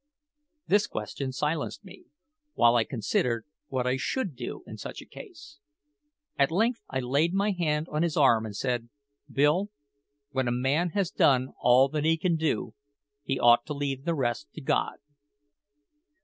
[0.65, 2.05] This question silenced me,
[2.55, 5.59] while I considered what I should do in such a case.
[6.39, 8.89] At length I laid my hand on his arm and said,
[9.31, 9.69] "Bill,
[10.31, 12.73] when a man has done all that he can do,
[13.21, 14.95] he ought to leave the rest to God."